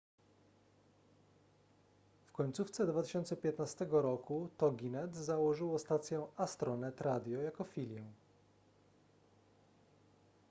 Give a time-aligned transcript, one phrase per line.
[2.25, 8.03] w końcówce 2015 roku toginet założyło stację astronet radio jako filię